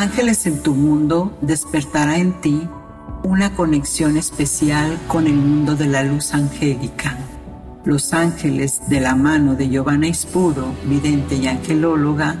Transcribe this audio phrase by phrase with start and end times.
[0.00, 2.66] Ángeles en tu mundo despertará en ti
[3.22, 7.18] una conexión especial con el mundo de la luz angélica.
[7.84, 12.36] Los ángeles de la mano de Giovanna Ispuro, vidente y angelóloga,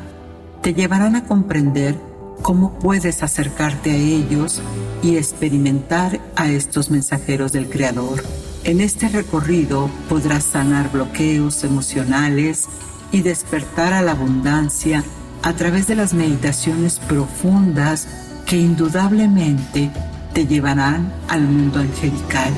[0.62, 2.00] te llevarán a comprender
[2.40, 4.62] cómo puedes acercarte a ellos
[5.02, 8.24] y experimentar a estos mensajeros del Creador.
[8.64, 12.70] En este recorrido podrás sanar bloqueos emocionales
[13.12, 15.04] y despertar a la abundancia
[15.42, 18.06] a través de las meditaciones profundas
[18.46, 19.90] que indudablemente
[20.32, 22.52] te llevarán al mundo angelical,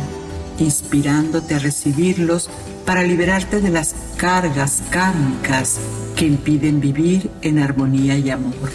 [0.58, 2.50] inspirándote a recibirlos
[2.84, 5.78] para liberarte de las cargas kármicas
[6.16, 8.70] que impiden vivir en armonía y amor.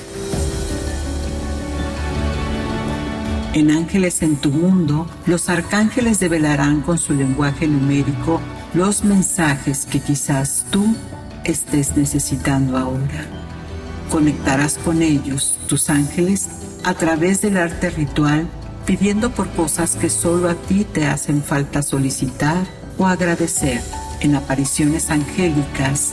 [3.54, 8.40] En Ángeles en tu mundo, los arcángeles develarán con su lenguaje numérico
[8.74, 10.96] los mensajes que quizás tú
[11.44, 13.47] estés necesitando ahora.
[14.12, 16.48] Conectarás con ellos, tus ángeles,
[16.84, 18.48] a través del arte ritual,
[18.86, 22.66] pidiendo por cosas que solo a ti te hacen falta solicitar
[22.98, 23.82] o agradecer.
[24.22, 26.12] En apariciones angélicas,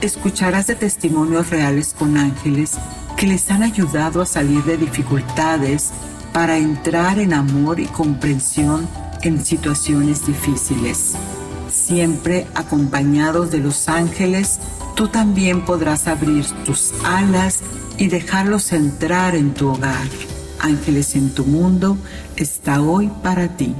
[0.00, 2.72] escucharás de testimonios reales con ángeles
[3.16, 5.90] que les han ayudado a salir de dificultades
[6.32, 8.86] para entrar en amor y comprensión
[9.22, 11.14] en situaciones difíciles.
[11.70, 14.60] Siempre acompañados de los ángeles,
[14.98, 17.62] tú también podrás abrir tus alas
[17.98, 20.08] y dejarlos entrar en tu hogar.
[20.58, 21.96] Ángeles en tu mundo
[22.34, 23.76] está hoy para ti.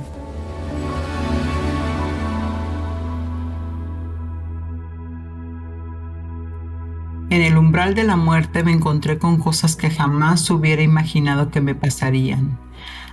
[7.31, 11.61] En el umbral de la muerte me encontré con cosas que jamás hubiera imaginado que
[11.61, 12.61] me pasarían,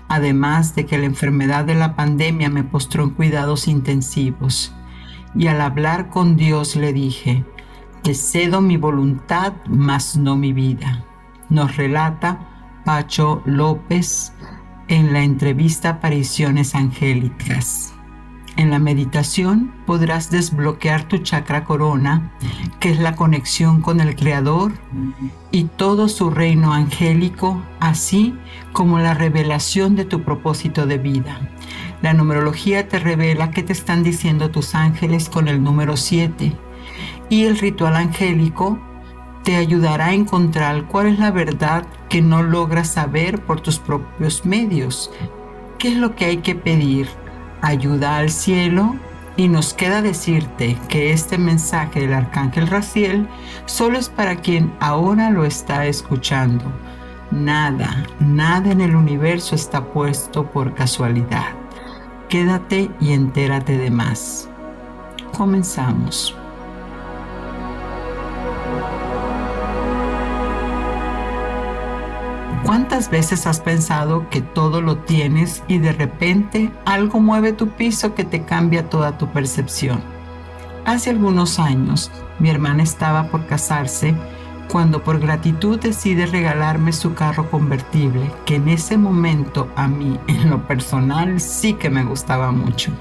[0.09, 4.71] además de que la enfermedad de la pandemia me postró en cuidados intensivos.
[5.33, 7.43] Y al hablar con Dios le dije,
[8.05, 11.03] que cedo mi voluntad, mas no mi vida.
[11.49, 12.37] Nos relata
[12.85, 14.31] Pacho López
[14.87, 17.95] en la entrevista Apariciones Angélicas.
[18.57, 22.31] En la meditación podrás desbloquear tu chakra corona,
[22.79, 24.73] que es la conexión con el Creador
[25.51, 28.35] y todo su reino angélico, así
[28.71, 31.39] como la revelación de tu propósito de vida.
[32.03, 36.55] La numerología te revela qué te están diciendo tus ángeles con el número 7
[37.29, 38.79] y el ritual angélico
[39.43, 44.45] te ayudará a encontrar cuál es la verdad que no logras saber por tus propios
[44.45, 45.11] medios.
[45.77, 47.07] ¿Qué es lo que hay que pedir?
[47.65, 48.95] ayuda al cielo
[49.37, 53.27] y nos queda decirte que este mensaje del arcángel Raciel
[53.65, 56.63] solo es para quien ahora lo está escuchando.
[57.31, 61.47] Nada, nada en el universo está puesto por casualidad.
[62.29, 64.47] Quédate y entérate de más.
[65.35, 66.35] Comenzamos.
[72.65, 78.15] ¿Cuántas veces has pensado que todo lo tienes y de repente algo mueve tu piso
[78.15, 80.01] que te cambia toda tu percepción?
[80.83, 84.15] Hace algunos años, mi hermana estaba por casarse
[84.71, 90.49] cuando por gratitud decide regalarme su carro convertible, que en ese momento a mí, en
[90.49, 92.91] lo personal, sí que me gustaba mucho.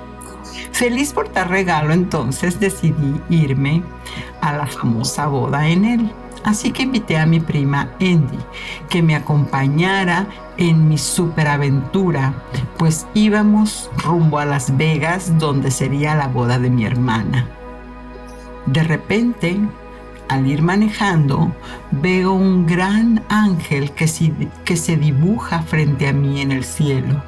[0.72, 3.82] Feliz por tal regalo, entonces decidí irme
[4.42, 6.12] a la famosa boda en él.
[6.44, 8.38] Así que invité a mi prima Andy
[8.90, 10.26] que me acompañara
[10.58, 12.34] en mi superaventura,
[12.76, 17.48] pues íbamos rumbo a Las Vegas, donde sería la boda de mi hermana.
[18.66, 19.58] De repente,
[20.28, 21.50] al ir manejando,
[21.90, 24.06] veo un gran ángel que,
[24.64, 27.22] que se dibuja frente a mí en el cielo.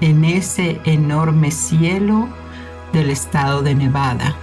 [0.00, 2.28] En ese enorme cielo
[2.92, 4.36] del estado de Nevada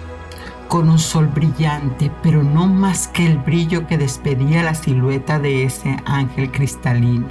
[0.72, 5.66] con un sol brillante, pero no más que el brillo que despedía la silueta de
[5.66, 7.28] ese ángel cristalino.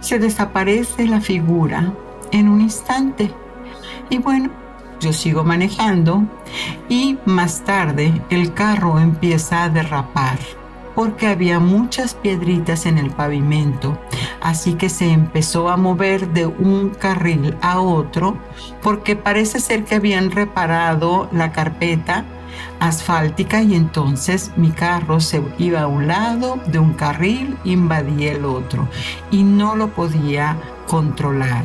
[0.00, 1.92] Se desaparece la figura
[2.32, 3.30] en un instante.
[4.10, 4.50] Y bueno,
[4.98, 6.24] yo sigo manejando
[6.88, 10.40] y más tarde el carro empieza a derrapar
[10.94, 13.98] porque había muchas piedritas en el pavimento,
[14.40, 18.36] así que se empezó a mover de un carril a otro
[18.82, 22.24] porque parece ser que habían reparado la carpeta
[22.80, 28.44] asfáltica y entonces mi carro se iba a un lado de un carril, invadía el
[28.44, 28.88] otro
[29.30, 30.56] y no lo podía
[30.86, 31.64] controlar.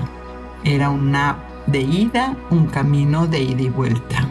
[0.63, 1.37] Era una
[1.67, 4.27] de ida, un camino de ida y vuelta.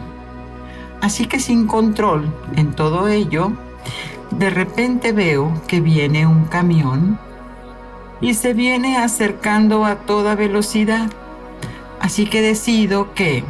[1.01, 3.53] Así que sin control en todo ello,
[4.31, 7.19] de repente veo que viene un camión
[8.21, 11.09] y se viene acercando a toda velocidad.
[11.99, 13.43] Así que decido que,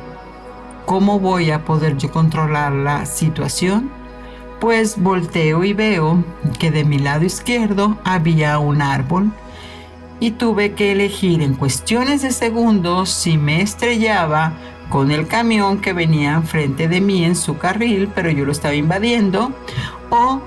[0.86, 3.92] ¿cómo voy a poder yo controlar la situación?
[4.60, 6.24] Pues volteo y veo
[6.60, 9.32] que de mi lado izquierdo había un árbol
[10.20, 14.54] y tuve que elegir en cuestiones de segundos si me estrellaba
[14.90, 18.74] con el camión que venía enfrente de mí en su carril, pero yo lo estaba
[18.74, 19.52] invadiendo,
[20.10, 20.42] o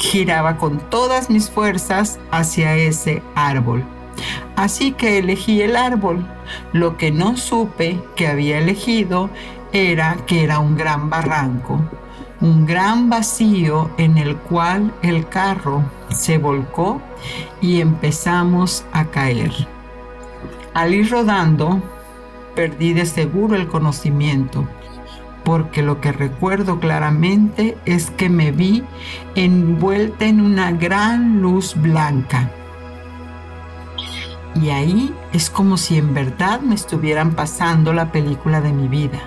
[0.00, 3.84] giraba con todas mis fuerzas hacia ese árbol.
[4.56, 6.26] Así que elegí el árbol.
[6.72, 9.30] Lo que no supe que había elegido
[9.72, 11.80] era que era un gran barranco,
[12.40, 17.00] un gran vacío en el cual el carro se volcó
[17.60, 19.52] y empezamos a caer.
[20.74, 21.82] Al ir rodando,
[22.54, 24.66] perdí de seguro el conocimiento,
[25.50, 28.84] porque lo que recuerdo claramente es que me vi
[29.34, 32.52] envuelta en una gran luz blanca.
[34.54, 39.18] Y ahí es como si en verdad me estuvieran pasando la película de mi vida.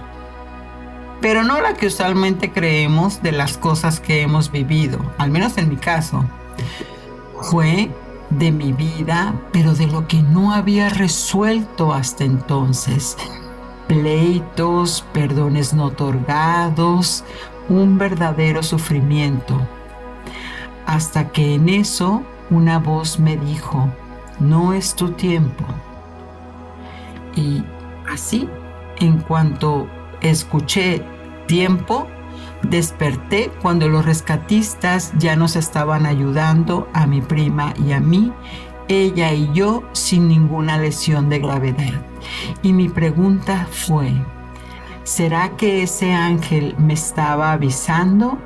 [1.20, 5.68] Pero no la que usualmente creemos de las cosas que hemos vivido, al menos en
[5.68, 6.24] mi caso.
[7.42, 7.92] Fue
[8.30, 13.18] de mi vida, pero de lo que no había resuelto hasta entonces.
[13.88, 17.24] Pleitos, perdones no otorgados,
[17.70, 19.60] un verdadero sufrimiento.
[20.86, 23.90] Hasta que en eso una voz me dijo,
[24.40, 25.66] no es tu tiempo.
[27.36, 27.64] Y
[28.12, 28.50] así,
[28.98, 29.88] en cuanto
[30.22, 31.04] escuché
[31.48, 32.08] tiempo,
[32.64, 38.32] Desperté cuando los rescatistas ya nos estaban ayudando a mi prima y a mí,
[38.88, 42.02] ella y yo sin ninguna lesión de gravedad.
[42.62, 44.12] Y mi pregunta fue,
[45.04, 48.38] ¿será que ese ángel me estaba avisando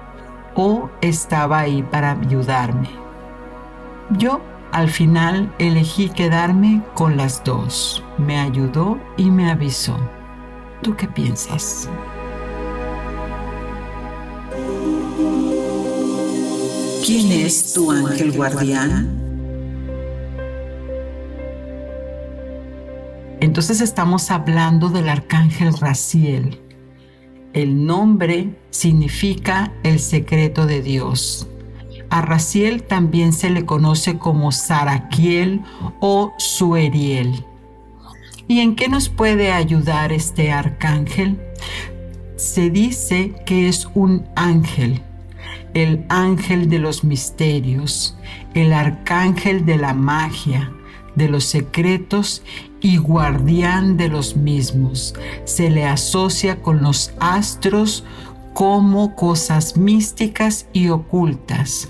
[0.56, 2.89] o estaba ahí para ayudarme?
[4.12, 4.42] Yo
[4.72, 8.04] al final elegí quedarme con las dos.
[8.18, 9.98] Me ayudó y me avisó.
[10.81, 11.89] ¿Tú qué piensas?
[17.06, 19.26] ¿Quién es tu ángel guardián?
[23.48, 26.60] Entonces estamos hablando del arcángel Raciel.
[27.54, 31.48] El nombre significa el secreto de Dios.
[32.10, 35.62] A Raciel también se le conoce como Saraquiel
[36.02, 37.46] o Sueriel.
[38.50, 41.40] ¿Y en qué nos puede ayudar este arcángel?
[42.36, 45.02] Se dice que es un ángel
[45.74, 48.18] el ángel de los misterios,
[48.56, 50.72] el arcángel de la magia,
[51.18, 52.44] de los secretos
[52.80, 55.16] y guardián de los mismos.
[55.46, 58.06] Se le asocia con los astros
[58.54, 61.90] como cosas místicas y ocultas.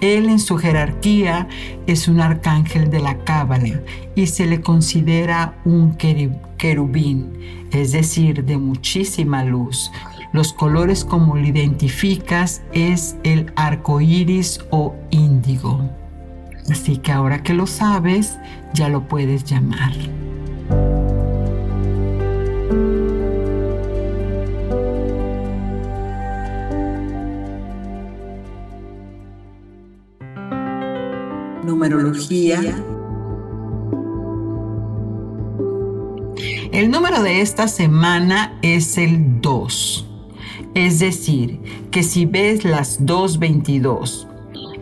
[0.00, 1.46] Él en su jerarquía
[1.86, 3.82] es un arcángel de la cábala
[4.14, 5.96] y se le considera un
[6.56, 9.90] querubín, es decir, de muchísima luz,
[10.32, 15.99] los colores como lo identificas es el arco iris o índigo.
[16.70, 18.38] Así que ahora que lo sabes,
[18.72, 19.92] ya lo puedes llamar.
[31.64, 32.60] Numerología.
[36.72, 40.06] El número de esta semana es el 2.
[40.74, 44.28] Es decir, que si ves las 222,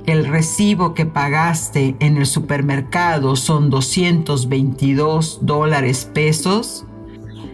[0.08, 6.86] el recibo que pagaste en el supermercado son 222 dólares pesos,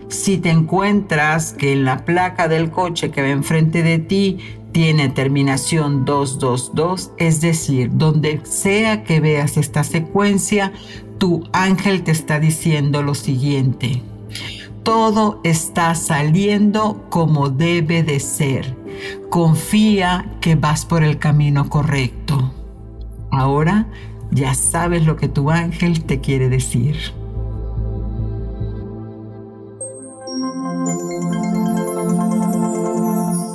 [0.08, 4.38] si te encuentras que en la placa del coche que va enfrente de ti
[4.72, 10.72] tiene terminación 222, es decir, donde sea que veas esta secuencia,
[11.18, 14.02] tu ángel te está diciendo lo siguiente
[14.84, 18.76] todo está saliendo como debe de ser.
[19.30, 22.52] Confía que vas por el camino correcto.
[23.30, 23.86] Ahora
[24.30, 26.96] ya sabes lo que tu ángel te quiere decir.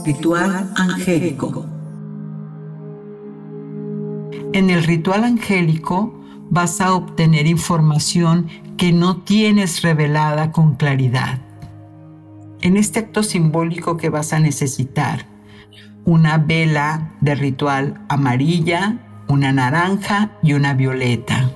[0.05, 1.65] Ritual angélico.
[4.53, 6.13] En el ritual angélico
[6.49, 11.39] vas a obtener información que no tienes revelada con claridad.
[12.61, 15.28] En este acto simbólico que vas a necesitar,
[16.05, 21.51] una vela de ritual amarilla, una naranja y una violeta.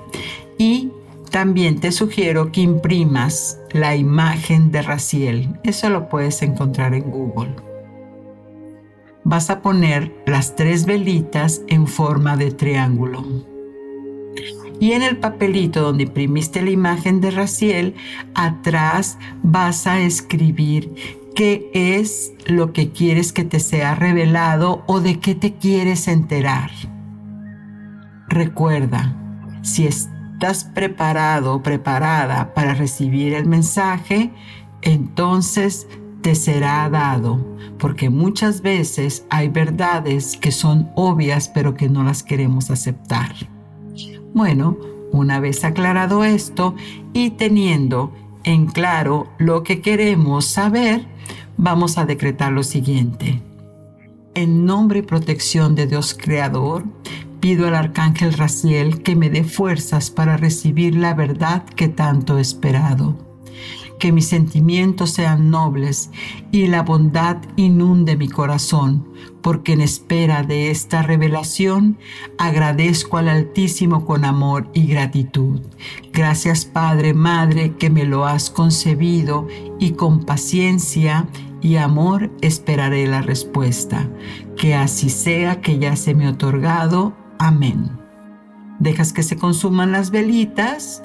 [0.58, 0.92] Y
[1.32, 5.60] también te sugiero que imprimas la imagen de Raciel.
[5.64, 7.56] Eso lo puedes encontrar en Google.
[9.24, 13.24] Vas a poner las tres velitas en forma de triángulo
[14.84, 17.96] y en el papelito donde imprimiste la imagen de Raciel,
[18.36, 25.20] atrás vas a escribir qué es lo que quieres que te sea revelado o de
[25.20, 26.72] qué te quieres enterar.
[28.28, 29.16] Recuerda,
[29.62, 34.32] si estás preparado o preparada para recibir el mensaje,
[34.82, 35.88] entonces
[36.22, 42.24] te será dado, porque muchas veces hay verdades que son obvias pero que no las
[42.24, 43.34] queremos aceptar.
[44.34, 44.78] Bueno,
[45.12, 46.76] una vez aclarado esto
[47.14, 48.12] y teniendo
[48.44, 51.06] en claro lo que queremos saber,
[51.58, 53.42] vamos a decretar lo siguiente.
[54.36, 56.86] En nombre y protección de Dios Creador,
[57.40, 62.42] pido al Arcángel Raciel que me dé fuerzas para recibir la verdad que tanto he
[62.42, 63.23] esperado.
[64.00, 66.10] Que mis sentimientos sean nobles
[66.52, 69.08] y la bondad inunde mi corazón,
[69.42, 71.98] porque en espera de esta revelación
[72.38, 75.62] agradezco al Altísimo con amor y gratitud.
[76.12, 79.48] Gracias Padre, Madre, que me lo has concebido
[79.80, 81.28] y con paciencia
[81.64, 84.10] y amor esperaré la respuesta.
[84.58, 87.14] Que así sea que ya se me ha otorgado.
[87.40, 87.90] Amén.
[88.80, 91.02] Dejas que se consuman las velitas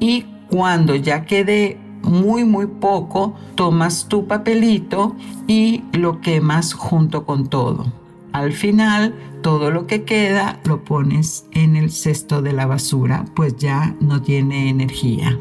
[0.00, 5.16] y cuando ya quede muy muy poco, tomas tu papelito
[5.46, 7.92] y lo quemas junto con todo.
[8.32, 13.56] Al final, todo lo que queda lo pones en el cesto de la basura, pues
[13.56, 15.38] ya no tiene energía.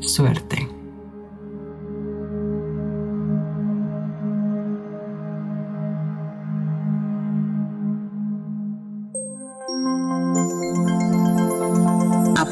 [0.00, 0.76] Suerte.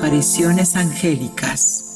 [0.04, 1.93] apariciones angélicas.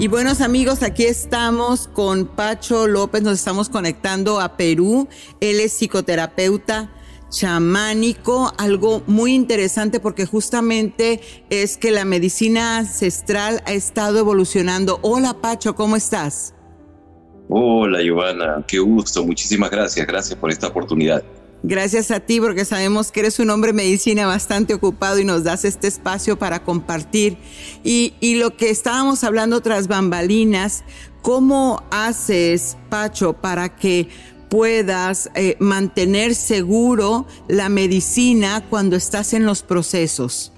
[0.00, 5.08] Y buenos amigos, aquí estamos con Pacho López, nos estamos conectando a Perú.
[5.40, 6.92] Él es psicoterapeuta
[7.30, 15.00] chamánico, algo muy interesante porque justamente es que la medicina ancestral ha estado evolucionando.
[15.02, 16.54] Hola Pacho, ¿cómo estás?
[17.48, 21.24] Hola, Giovanna, qué gusto, muchísimas gracias, gracias por esta oportunidad.
[21.64, 25.64] Gracias a ti porque sabemos que eres un hombre medicina bastante ocupado y nos das
[25.64, 27.36] este espacio para compartir.
[27.82, 30.84] Y, lo que estábamos hablando tras bambalinas,
[31.20, 34.08] ¿cómo haces, Pacho, para que
[34.48, 40.52] puedas eh, mantener seguro la medicina cuando estás en los procesos?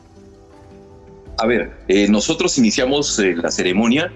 [1.39, 4.13] A ver, eh, nosotros iniciamos eh, la ceremonia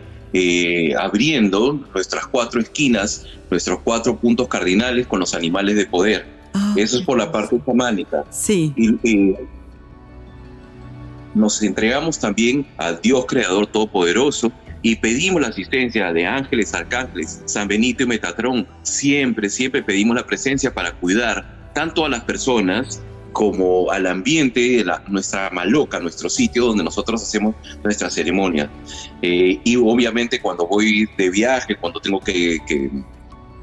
[0.99, 6.34] abriendo nuestras cuatro esquinas, nuestros cuatro puntos cardinales con los animales de poder.
[6.55, 8.25] Ah, Eso es por la parte chamánica.
[8.31, 8.73] Sí.
[8.77, 9.35] Y,
[11.35, 17.67] nos entregamos también al Dios Creador Todopoderoso y pedimos la asistencia de ángeles, arcángeles, San
[17.67, 18.69] Benito y Metatrón.
[18.83, 25.03] Siempre, siempre pedimos la presencia para cuidar tanto a las personas como al ambiente, la,
[25.09, 28.71] nuestra maloca, nuestro sitio donde nosotros hacemos nuestra ceremonia.
[29.21, 32.91] Eh, y obviamente cuando voy de viaje, cuando tengo que, que,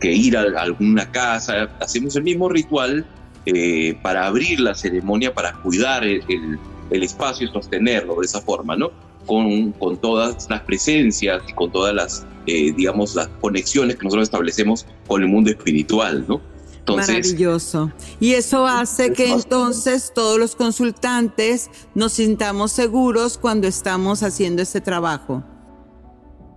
[0.09, 3.05] ir a, alguna casa, hacemos el mismo ritual
[3.45, 8.75] eh, para abrir la ceremonia, para cuidar el, el, espacio y sostenerlo de esa forma,
[8.75, 8.91] ¿no?
[9.25, 14.23] Con, con todas las presencias y con todas las, eh, digamos, las conexiones que nosotros
[14.23, 16.41] establecemos con el mundo espiritual, ¿no?
[16.87, 17.91] Maravilloso.
[18.19, 24.81] Y eso hace que entonces todos los consultantes nos sintamos seguros cuando estamos haciendo este
[24.81, 25.43] trabajo.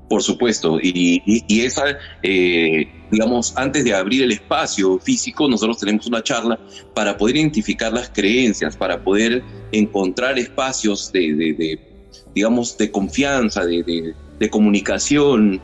[0.09, 1.85] Por supuesto, y, esa,
[2.23, 6.59] eh, digamos, antes de abrir el espacio físico, nosotros tenemos una charla
[6.95, 11.79] para poder identificar las creencias, para poder encontrar espacios de,
[12.35, 15.63] digamos, de confianza, de, de comunicación,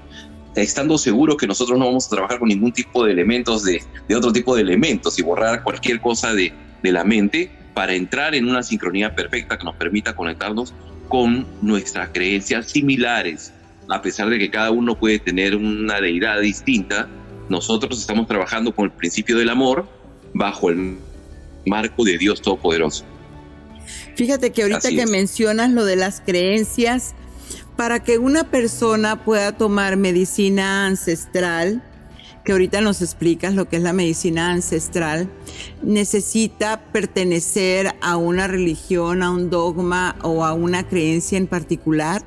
[0.54, 3.82] estando seguro que nosotros no vamos a trabajar con ningún tipo de elementos de,
[4.14, 6.52] otro tipo de elementos y borrar cualquier cosa de,
[6.82, 10.72] de la mente para entrar en una sincronía perfecta que nos permita conectarnos
[11.08, 13.52] con nuestras creencias similares.
[13.88, 17.08] A pesar de que cada uno puede tener una deidad distinta,
[17.50, 19.86] nosotros estamos trabajando con el principio del amor
[20.32, 20.98] bajo el
[21.66, 23.04] marco de Dios Todopoderoso.
[24.14, 27.14] Fíjate que ahorita que mencionas lo de las creencias,
[27.76, 31.82] para que una persona pueda tomar medicina ancestral,
[32.44, 35.28] que ahorita nos explicas lo que es la medicina ancestral,
[35.82, 42.22] necesita pertenecer a una religión, a un dogma o a una creencia en particular?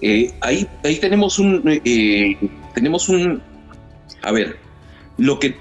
[0.00, 2.36] Eh, ahí, ahí tenemos un, eh,
[2.78, 3.42] tenemos un,
[4.22, 4.56] a ver,
[5.16, 5.56] lo que,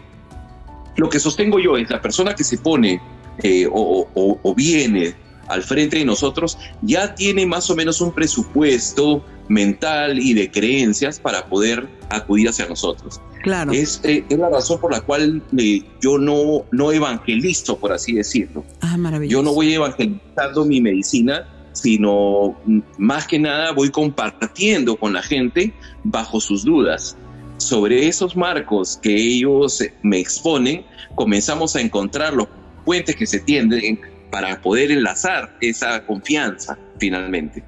[0.98, 3.02] lo que sostengo yo es la persona que se pone
[3.42, 5.16] eh, o, o viene
[5.48, 11.20] al frente de nosotros ya tiene más o menos un presupuesto mental y de creencias
[11.20, 13.22] para poder acudir hacia nosotros.
[13.44, 13.72] Claro.
[13.72, 18.14] Es, eh, es la razón por la cual eh, yo no, no evangelizo, por así
[18.14, 18.66] decirlo.
[18.82, 19.38] Ah, maravilloso.
[19.38, 21.48] Yo no voy evangelizando mi medicina,
[21.82, 27.16] sino mm, más que nada voy compartiendo con la gente bajo sus dudas.
[27.58, 32.48] Sobre esos marcos que ellos me exponen, comenzamos a encontrar los
[32.86, 34.00] puentes que se tienden
[34.32, 37.64] para poder enlazar esa confianza finalmente.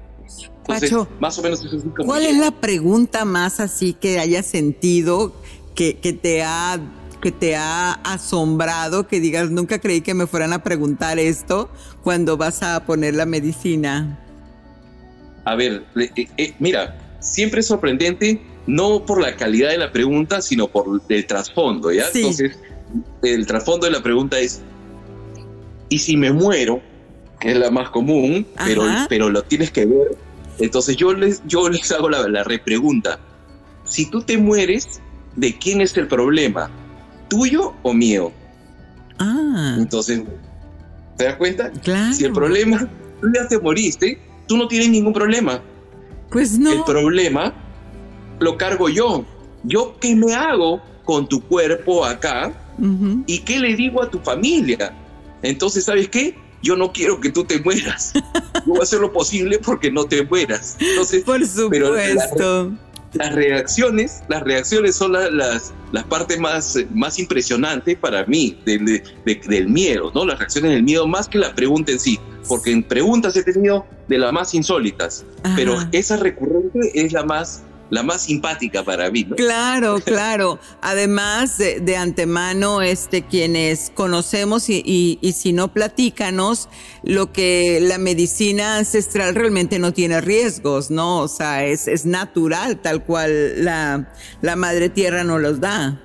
[0.66, 1.66] Pacho, más o menos
[2.04, 5.34] ¿Cuál es la pregunta más así que hayas sentido
[5.74, 6.78] que, que, te ha
[7.20, 11.70] que te ha asombrado, que digas, nunca creí que me fueran a preguntar esto
[12.02, 14.18] cuando vas a poner la medicina?
[15.44, 20.42] A ver, eh, eh, mira, siempre es sorprendente, no por la calidad de la pregunta,
[20.42, 22.06] sino por el trasfondo, ¿ya?
[22.12, 22.58] Entonces,
[23.22, 24.60] el trasfondo de la pregunta es,
[25.88, 26.80] ¿y si me muero?
[27.38, 30.16] Que es la más común, pero, pero lo tienes que ver.
[30.58, 33.18] Entonces yo les, yo les hago la, la repregunta.
[33.84, 35.00] Si tú te mueres,
[35.36, 36.70] ¿de quién es el problema?
[37.30, 38.30] Tuyo o mío.
[39.18, 39.76] Ah.
[39.78, 40.22] Entonces,
[41.16, 41.70] ¿te das cuenta?
[41.70, 42.12] Claro.
[42.12, 42.86] Si el problema,
[43.22, 45.62] tú ya te moriste, tú no tienes ningún problema.
[46.30, 46.70] Pues no.
[46.70, 47.54] El problema
[48.38, 49.24] lo cargo yo.
[49.62, 52.52] ¿Yo qué me hago con tu cuerpo acá?
[53.26, 54.94] ¿Y qué le digo a tu familia?
[55.42, 56.34] Entonces, ¿sabes qué?
[56.62, 58.12] Yo no quiero que tú te mueras.
[58.66, 60.76] Yo voy a hacer lo posible porque no te mueras.
[60.78, 62.72] Entonces, Por supuesto
[63.14, 69.68] las reacciones, las reacciones son las, las partes más, más impresionantes para mí del, del
[69.68, 70.24] miedo, ¿no?
[70.24, 73.84] Las reacciones del miedo más que la pregunta en sí, porque en preguntas he tenido
[74.08, 75.24] de las más insólitas,
[75.56, 79.24] pero esa recurrente es la más la más simpática para mí.
[79.24, 79.36] ¿no?
[79.36, 80.58] Claro, claro.
[80.80, 86.68] Además, de, antemano, este, quienes conocemos y, y, si no, platícanos
[87.02, 91.18] lo que la medicina ancestral realmente no tiene riesgos, ¿no?
[91.18, 96.00] O sea, es, es natural, tal cual la, la madre tierra nos los da.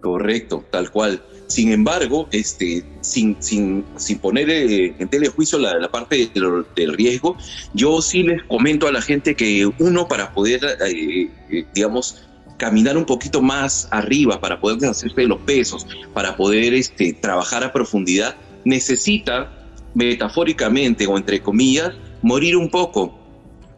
[0.00, 1.22] Correcto, tal cual.
[1.50, 7.36] Sin embargo, este, sin, sin, sin poner eh, en telejuicio la, la parte del, riesgo,
[7.74, 12.22] yo sí les comento a la gente que uno para poder, eh, eh, digamos,
[12.56, 17.64] caminar un poquito más arriba, para poder deshacerse de los pesos, para poder este, trabajar
[17.64, 19.50] a profundidad, necesita
[19.94, 23.18] metafóricamente o entre comillas, morir un poco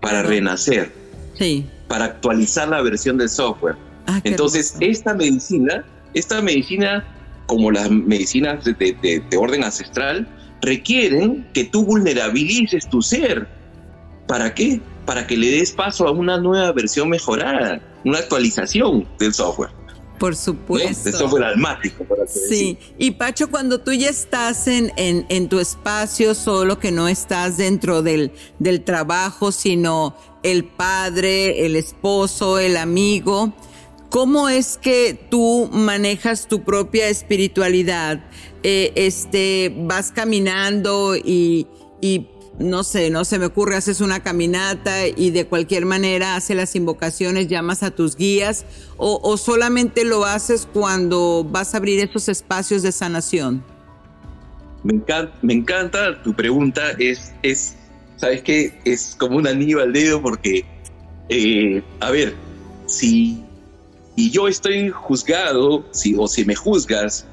[0.02, 0.92] para renacer,
[1.38, 1.64] sí.
[1.88, 3.76] para actualizar la versión del software.
[4.06, 7.02] Ah, Entonces, esta medicina, esta medicina
[7.46, 10.28] como las medicinas de, orden ancestral,
[10.60, 13.48] requieren que tú vulnerabilices tu ser.
[14.26, 14.80] ¿Para qué?
[15.06, 19.70] Para que le des paso a una nueva versión mejorada, una actualización del software.
[20.18, 21.10] Por supuesto.
[21.10, 22.78] Del software almático, para Sí.
[22.96, 27.56] Y Pacho, cuando tú ya estás en, en, en, tu espacio, solo que no estás
[27.56, 33.52] dentro del, del trabajo, sino el padre, el esposo, el amigo,
[34.12, 38.22] ¿Cómo es que tú manejas tu propia espiritualidad?
[38.62, 41.66] Eh, este, vas caminando y,
[42.58, 46.76] no sé, no se me ocurre, haces una caminata y de cualquier manera haces las
[46.76, 48.66] invocaciones, llamas a tus guías
[48.98, 53.64] o, solamente lo haces cuando vas a abrir esos espacios de sanación?
[54.84, 57.76] Me encanta, tu pregunta, es, es,
[58.16, 58.78] ¿sabes qué?
[58.84, 60.66] Es como un anillo al dedo porque,
[61.30, 62.34] eh, a ver,
[62.84, 63.42] si
[64.14, 67.26] y yo estoy juzgado, si, o si me juzgas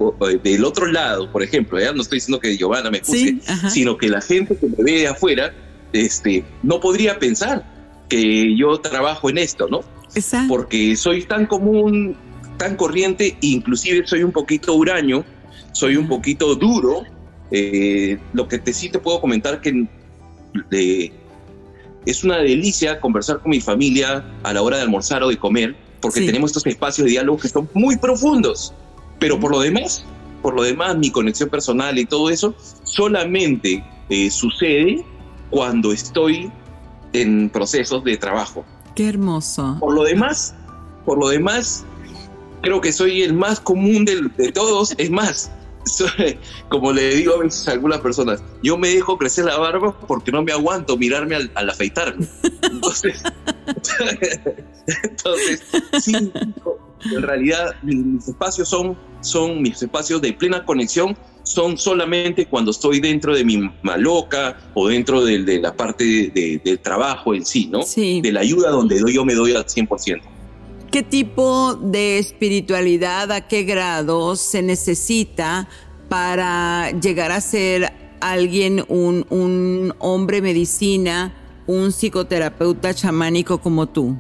[0.43, 3.39] del otro lado, por ejemplo, no estoy diciendo que Giovanna me juzgue,
[3.69, 5.53] sino que la gente que me ve afuera
[5.91, 7.65] este, no podría pensar
[8.07, 9.81] que yo trabajo en esto, ¿no?
[10.15, 10.47] Exacto.
[10.47, 12.15] Porque soy tan común,
[12.57, 15.25] tan corriente, inclusive soy un poquito huraño,
[15.73, 17.03] soy un poquito duro.
[17.51, 19.85] Eh, lo que te, sí te puedo comentar que
[22.05, 25.75] es una delicia conversar con mi familia a la hora de almorzar o de comer
[26.01, 28.73] porque tenemos estos espacios de diálogo que son muy profundos.
[29.19, 30.05] Pero por lo demás,
[30.41, 35.03] por lo demás, mi conexión personal y todo eso solamente eh, sucede
[35.49, 36.51] cuando estoy
[37.13, 38.65] en procesos de trabajo.
[38.95, 39.77] Qué hermoso.
[39.79, 40.55] Por lo demás,
[41.05, 41.85] por lo demás,
[42.62, 44.93] creo que soy el más común de, de todos.
[44.97, 45.51] Es más,
[46.69, 50.31] como le digo a veces a algunas personas, yo me dejo crecer la barba porque
[50.31, 52.27] no me aguanto mirarme al, afeitarme.
[52.62, 53.21] Entonces,
[55.03, 55.62] entonces,
[56.01, 56.13] sí,
[57.12, 61.17] en realidad mis espacios son, son mis espacios de plena conexión
[61.49, 66.03] son solamente cuando estoy dentro de mi maloca o dentro de, la parte
[66.63, 67.82] del trabajo en sí, ¿no?
[67.82, 68.21] Sí.
[68.21, 70.21] De la ayuda donde yo me doy al 100%.
[70.91, 75.67] ¿Qué tipo de espiritualidad, a qué grado se necesita
[76.08, 81.34] para llegar a ser alguien, un, hombre medicina,
[81.69, 84.17] un psicoterapeuta chamánico como tú?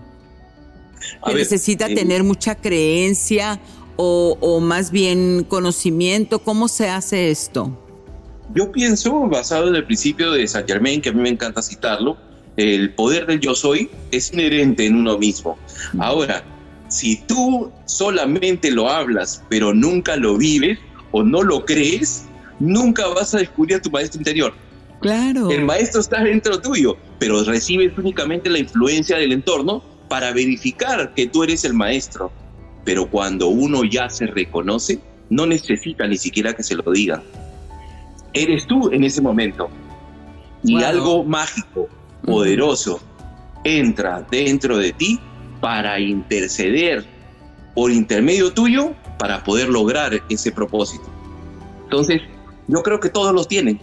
[1.25, 3.59] ¿Se necesita eh, tener mucha creencia
[3.95, 6.39] o, más bien conocimiento?
[6.39, 7.75] ¿Cómo se hace esto?
[8.53, 12.17] Yo pienso, basado en el principio de Saint Germain, que a mí me encanta citarlo,
[12.55, 15.57] el poder del yo soy es inherente en uno mismo.
[15.97, 16.43] Ahora,
[16.87, 20.77] si tú solamente lo hablas, pero nunca lo vives
[21.11, 22.25] o no lo crees,
[22.59, 24.53] nunca vas a descubrir a tu maestro interior.
[25.01, 25.49] Claro.
[25.49, 31.27] El maestro está dentro tuyo, pero recibes únicamente la influencia del entorno para verificar que
[31.27, 32.31] tú eres el maestro.
[32.83, 37.21] Pero cuando uno ya se reconoce, no necesita ni siquiera que se lo diga.
[38.33, 39.69] Eres tú en ese momento.
[40.63, 41.87] Y algo mágico,
[42.25, 42.99] poderoso,
[43.63, 45.19] entra dentro de ti
[45.61, 47.05] para interceder
[47.75, 51.05] por intermedio tuyo para poder lograr ese propósito.
[51.83, 52.21] Entonces,
[52.67, 53.79] yo creo que todos los tienen.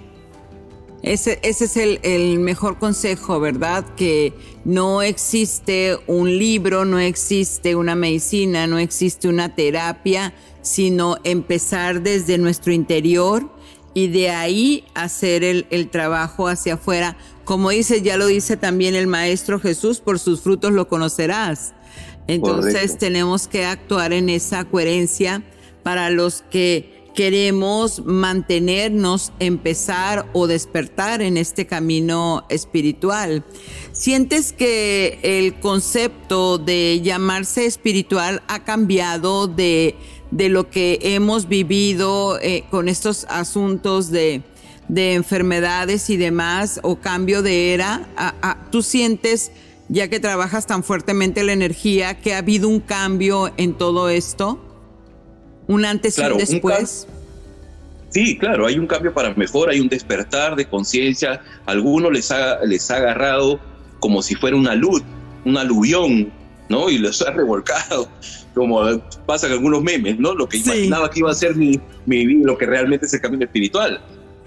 [1.06, 3.84] Ese, ese es el, el, mejor consejo, ¿verdad?
[3.94, 4.32] Que
[4.64, 12.38] no existe un libro, no existe una medicina, no existe una terapia, sino empezar desde
[12.38, 13.48] nuestro interior
[13.94, 17.16] y de ahí hacer el, el trabajo hacia afuera.
[17.44, 21.72] Como dice, ya lo dice también el Maestro Jesús, por sus frutos lo conocerás.
[22.26, 22.98] Entonces Correcto.
[22.98, 25.44] tenemos que actuar en esa coherencia
[25.84, 33.42] para los que queremos mantenernos, empezar o despertar en este camino espiritual.
[33.92, 39.96] ¿Sientes que el concepto de llamarse espiritual ha cambiado de,
[40.30, 44.42] de lo que hemos vivido eh, con estos asuntos de,
[44.88, 48.06] de, enfermedades y demás o cambio de era?
[48.18, 49.52] ¿A, a, ¿Tú sientes,
[49.88, 54.65] ya que trabajas tan fuertemente la energía, que ha habido un cambio en todo esto?
[55.66, 57.06] Un antes claro, y un después.
[57.08, 61.40] Un sí, claro, hay un cambio para mejor, hay un despertar de conciencia.
[61.66, 63.60] Algunos les ha, les ha agarrado
[64.00, 65.02] como si fuera una luz,
[65.44, 66.32] un aluvión,
[66.68, 66.90] ¿no?
[66.90, 68.08] Y los ha revolcado,
[68.54, 68.82] como
[69.26, 70.34] pasa en algunos memes, ¿no?
[70.34, 70.64] Lo que sí.
[70.64, 74.00] imaginaba que iba a ser mi, mi vida, lo que realmente es el camino espiritual.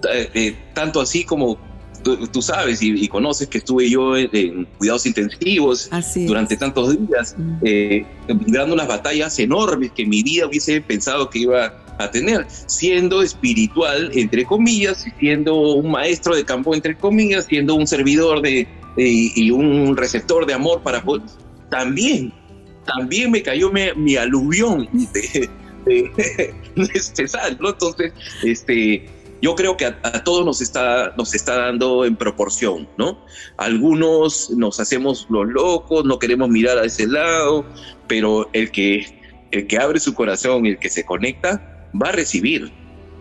[0.09, 1.59] Eh, eh, tanto así como
[2.03, 5.89] tú, tú sabes y, y, conoces que estuve yo en, en cuidados intensivos
[6.27, 7.53] durante tantos días, Mm.
[7.63, 8.05] eh,
[8.45, 14.09] librando unas batallas enormes que mi vida hubiese pensado que iba a tener, siendo espiritual,
[14.13, 19.51] entre comillas, siendo un maestro de campo, entre comillas, siendo un servidor de, de y
[19.51, 21.23] un receptor de amor para poder,
[21.69, 22.33] también,
[22.85, 25.49] también me cayó mi, mi aluvión de,
[25.85, 26.11] de,
[26.75, 27.25] de este.
[27.49, 29.05] Entonces, este,
[29.41, 33.23] yo creo que a, a, todos nos está, nos está dando en proporción, ¿no?
[33.57, 37.65] Algunos nos hacemos los locos, no queremos mirar a ese lado,
[38.07, 39.05] pero el que,
[39.51, 42.71] el que abre su corazón, el que se conecta, va a recibir.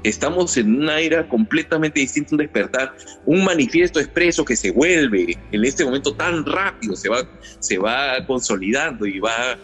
[0.04, 5.64] Estamos en una era completamente distinta, un despertar, un manifiesto expreso que se vuelve en
[5.64, 7.28] este momento tan rápido, se va,
[7.58, 9.58] se va consolidando y va,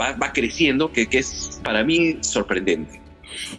[0.00, 3.05] va, va creciendo, que, que es para mí sorprendente.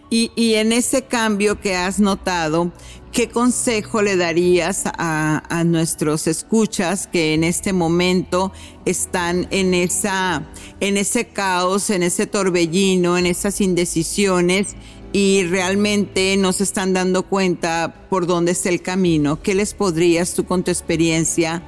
[0.09, 2.71] Y, en ese cambio que has notado,
[3.11, 8.51] ¿qué consejo le darías a, a, nuestros escuchas que en este momento
[8.85, 10.43] están en, esa,
[10.79, 14.75] en ese caos, en ese torbellino, en esas indecisiones
[15.13, 19.41] y realmente no se están dando cuenta por dónde está el camino?
[19.41, 21.63] ¿Qué les podrías tú con tu experiencia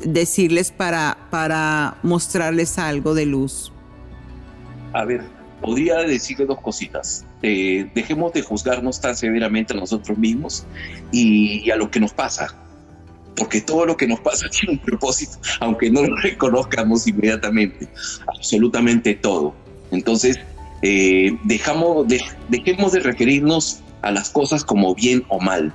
[0.00, 3.72] decirles para, para mostrarles algo de luz?
[4.92, 5.22] A ver,
[5.60, 7.24] podría decirle dos cositas.
[7.42, 10.64] Eh, dejemos de juzgarnos tan severamente a nosotros mismos
[11.10, 12.56] y, y, a lo que nos pasa.
[13.36, 17.88] Porque todo lo que nos pasa tiene un propósito, aunque no lo reconozcamos inmediatamente.
[18.26, 19.54] Absolutamente todo.
[19.90, 20.38] Entonces,
[20.82, 25.72] eh, dejamos, de, dejemos de referirnos a las cosas como bien o mal.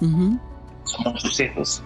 [0.00, 0.40] Uh -huh.
[0.84, 1.82] Son los sucesos.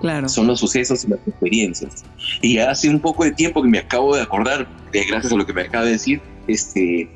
[0.00, 0.28] Claro.
[0.28, 2.04] Son los sucesos y las experiencias.
[2.42, 5.46] Y hace un poco de tiempo que me acabo de acordar, eh, gracias a lo
[5.46, 7.08] que me acaba de decir, este,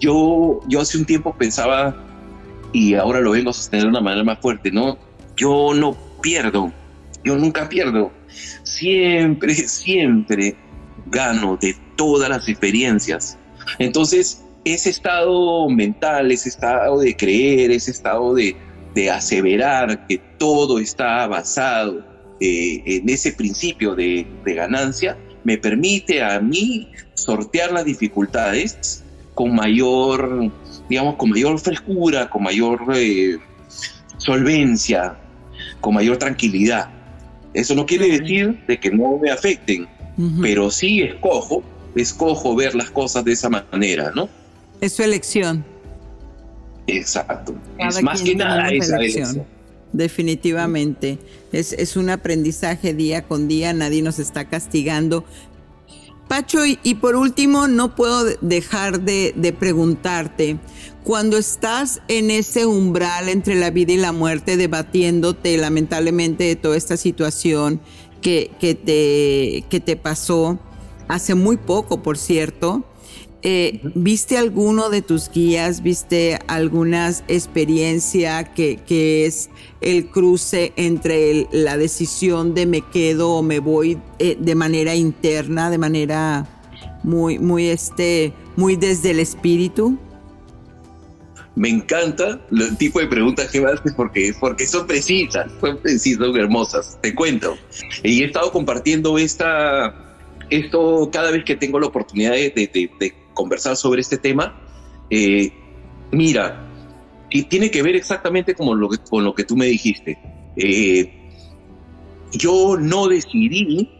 [0.00, 1.96] yo, yo hace un tiempo pensaba,
[2.72, 4.98] y ahora lo vengo a sostener de una manera más fuerte, ¿no?
[5.36, 6.72] Yo no pierdo,
[7.24, 8.12] yo nunca pierdo,
[8.62, 10.56] siempre, siempre
[11.06, 13.38] gano de todas las experiencias.
[13.78, 18.56] Entonces, ese estado mental, ese estado de creer, ese estado de,
[18.94, 22.04] de aseverar que todo está basado
[22.40, 29.01] eh, en ese principio de, de ganancia, me permite a mí sortear las dificultades
[29.34, 30.50] con mayor,
[30.88, 33.38] digamos, con mayor frescura, con mayor eh,
[34.18, 35.16] solvencia,
[35.80, 36.90] con mayor tranquilidad.
[37.54, 39.82] Eso no quiere decir de que no me afecten,
[40.16, 40.42] uh -huh.
[40.42, 41.62] pero sí escojo,
[41.94, 44.28] escojo ver las cosas de esa manera, ¿no?
[44.80, 45.64] Es su elección.
[46.86, 47.54] Exacto.
[47.78, 49.24] Cada es más que nada esa elección.
[49.24, 49.46] elección.
[49.92, 51.18] Definitivamente.
[51.52, 55.24] Es, es un aprendizaje día con día, nadie nos está castigando.
[56.32, 60.56] Pacho, y, por último, no puedo dejar de, de, preguntarte,
[61.04, 66.78] cuando estás en ese umbral entre la vida y la muerte, debatiéndote lamentablemente de toda
[66.78, 67.82] esta situación
[68.22, 70.58] que, que, te, que te pasó
[71.06, 72.82] hace muy poco, por cierto,
[73.44, 75.82] eh, ¿Viste alguno de tus guías?
[75.82, 79.50] ¿Viste alguna experiencia que, que es
[79.80, 85.70] el cruce entre la decisión de me quedo o me voy eh, de manera interna,
[85.70, 86.46] de manera
[87.02, 89.98] muy, muy, este, muy desde el espíritu?
[91.56, 96.28] Me encanta el tipo de preguntas que me haces porque, porque son precisas, son precisas,
[96.28, 96.98] son hermosas.
[97.02, 97.58] Te cuento.
[98.04, 100.16] Y he estado compartiendo esta,
[100.48, 104.60] esto cada vez que tengo la oportunidad de, de, de conversar sobre este tema,
[105.10, 105.52] eh,
[106.10, 106.68] mira,
[107.30, 110.18] y tiene que ver exactamente como lo que, con lo que tú me dijiste.
[110.56, 111.12] Eh,
[112.32, 113.90] yo no decidí,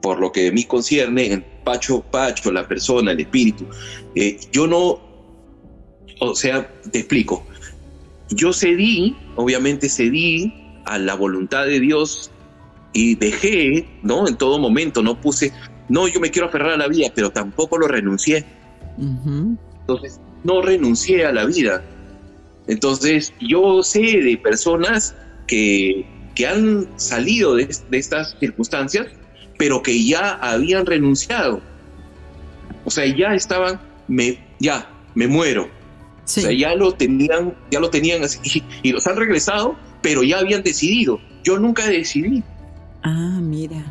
[0.00, 3.66] por lo que a mí concierne, Pacho, Pacho, la persona, el espíritu,
[4.14, 5.00] eh, yo no,
[6.20, 7.44] o sea, te explico,
[8.30, 10.52] yo cedí, obviamente cedí
[10.84, 12.30] a la voluntad de Dios
[12.92, 14.26] y dejé, ¿no?
[14.26, 15.52] En todo momento, no puse,
[15.88, 18.44] no, yo me quiero aferrar a la vida, pero tampoco lo renuncié.
[18.98, 21.82] Entonces, no renuncié a la vida.
[22.66, 25.14] Entonces, yo sé de personas
[25.46, 29.06] que, que han salido de, estas circunstancias,
[29.56, 31.62] pero que ya habían renunciado.
[32.84, 35.64] O sea, ya estaban, me, ya, me muero.
[36.24, 40.38] O sea, ya lo tenían, ya lo tenían así, y los han regresado, pero ya
[40.38, 41.18] habían decidido.
[41.42, 42.42] Yo nunca decidí.
[43.02, 43.82] Ah, mira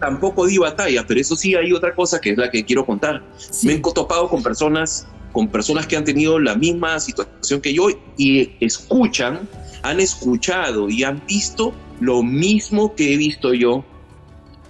[0.00, 3.22] tampoco di batalla, pero eso sí hay otra cosa que es la que quiero contar.
[3.62, 7.88] Me he topado con personas, con personas que han tenido la misma situación que yo
[8.16, 9.48] y escuchan,
[9.82, 13.84] han escuchado y han visto lo mismo que he visto yo,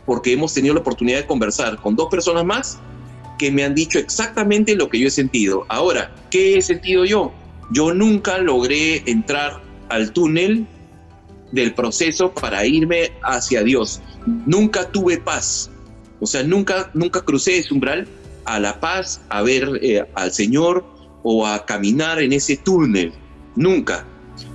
[0.06, 2.78] porque hemos tenido la oportunidad de conversar con dos personas más
[3.38, 5.64] que me han dicho exactamente lo que yo he sentido.
[5.68, 7.32] Ahora, ¿qué he sentido yo?
[7.70, 10.66] Yo nunca logré entrar al túnel
[11.52, 14.02] del proceso para irme hacia Dios
[14.46, 15.70] nunca tuve paz.
[16.20, 18.06] O sea, nunca, nunca crucé ese umbral
[18.44, 20.84] a la paz, a ver eh, al Señor
[21.22, 23.12] o a caminar en ese túnel.
[23.56, 24.06] Nunca.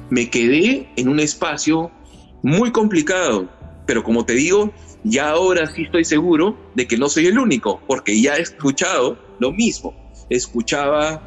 [0.10, 1.92] Me quedé en un espacio
[2.42, 3.50] muy complicado,
[3.86, 7.82] pero como te digo, ya ahora sí estoy seguro de que no soy el único,
[7.88, 9.94] porque ya he escuchado lo mismo.
[10.30, 11.22] Escuchaba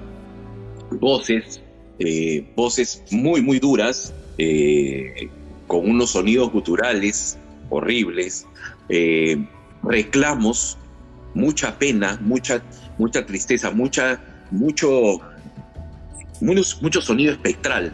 [0.91, 1.61] voces,
[1.99, 5.29] eh, voces muy, muy duras, eh,
[5.67, 7.39] con unos sonidos guturales
[7.71, 8.47] horribles,
[8.89, 9.45] eh,
[9.83, 10.79] reclamos,
[11.35, 12.63] mucha pena, mucha,
[12.99, 15.21] mucha tristeza, mucha, mucho,
[16.41, 17.93] mucho, sonido espectral.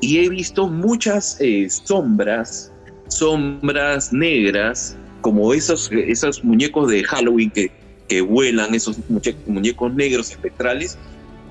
[0.00, 2.72] Y he visto muchas eh, sombras,
[3.08, 7.70] sombras negras, como esos, esos muñecos de Halloween que,
[8.08, 8.98] que vuelan, esos
[9.46, 10.98] muñecos negros espectrales.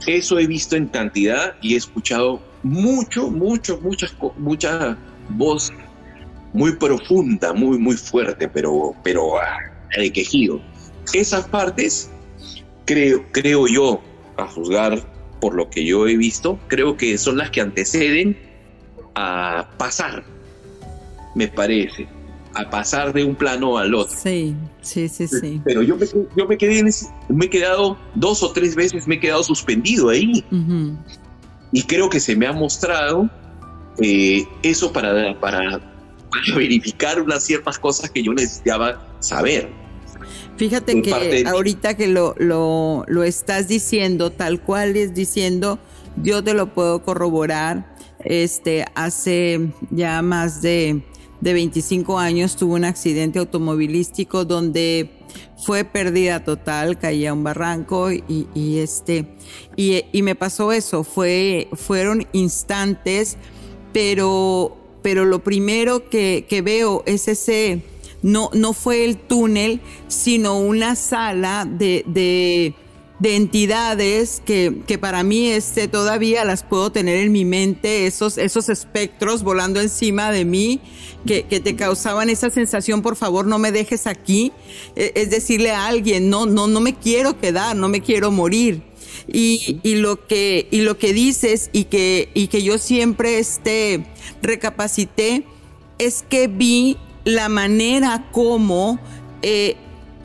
[0.05, 4.97] Eso he visto en cantidad y he escuchado mucho, mucho, muchas, mucha
[5.29, 5.71] voz
[6.53, 9.57] muy profunda, muy, muy fuerte, pero, pero ah,
[9.95, 10.61] de quejido.
[11.13, 12.09] Esas partes,
[12.85, 14.01] creo, creo yo,
[14.37, 15.01] a juzgar
[15.39, 18.37] por lo que yo he visto, creo que son las que anteceden
[19.15, 20.23] a pasar,
[21.35, 22.07] me parece,
[22.53, 24.15] a pasar de un plano al otro.
[24.15, 25.61] Sí, sí, sí, sí.
[25.63, 26.05] Pero yo me,
[26.37, 26.89] yo me quedé en
[27.29, 30.45] me he quedado dos o tres veces, me he quedado suspendido ahí.
[31.71, 33.29] Y creo que se me ha mostrado
[34.01, 35.90] eh, eso para, para
[36.31, 39.69] para verificar unas ciertas cosas que yo necesitaba saber.
[40.57, 45.79] Fíjate que ahorita que lo, lo, lo, estás diciendo, tal cual es diciendo,
[46.21, 47.95] yo te lo puedo corroborar.
[48.23, 51.01] Este, hace ya más de,
[51.39, 55.09] de 25 años tuve un accidente automovilístico donde
[55.57, 59.37] fue pérdida total, caía un barranco y, y este,
[59.75, 63.37] y, y, me pasó eso, fue, fueron instantes,
[63.93, 67.81] pero pero lo primero que, veo es ese,
[68.21, 72.73] no, no fue el túnel, sino una sala de, de,
[73.23, 78.69] entidades que, que, para mí este, todavía las puedo tener en mi mente, esos, esos
[78.69, 80.81] espectros volando encima de mí,
[81.25, 84.51] que, que, te causaban esa sensación, por favor no me dejes aquí,
[84.95, 88.90] e, es decirle a alguien, no, no, no me quiero quedar, no me quiero morir.
[89.27, 94.05] Y, y, lo que, y lo que dices y que, y que yo siempre este,
[94.41, 95.43] recapacité
[95.99, 98.99] es que vi la manera como
[99.41, 99.75] eh,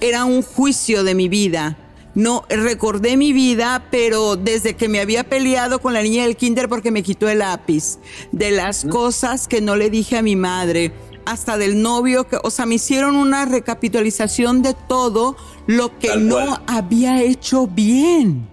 [0.01, 1.79] era un juicio de mi vida.
[2.15, 6.67] No, recordé mi vida, pero desde que me había peleado con la niña del kinder
[6.67, 7.99] porque me quitó el lápiz,
[8.33, 10.93] de las cosas que no le dije a mi madre,
[11.27, 16.59] hasta del novio, que, o sea, me hicieron una recapitalización de todo lo que no
[16.67, 18.49] había hecho bien.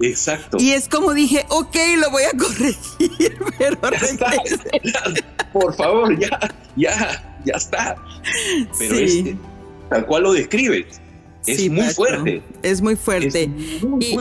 [0.00, 0.56] Exacto.
[0.58, 3.78] Y es como dije, ok, lo voy a corregir, pero
[5.52, 6.38] por favor, ya,
[6.76, 7.96] ya, ya está.
[8.78, 9.24] Pero es
[9.90, 11.00] tal cual lo describes.
[11.46, 12.42] Es muy fuerte.
[12.62, 13.50] Es muy fuerte.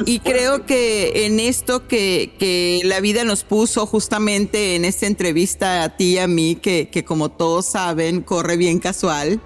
[0.05, 5.83] y, creo que en esto que, que, la vida nos puso justamente en esta entrevista
[5.83, 9.41] a ti y a mí, que, que como todos saben, corre bien casual,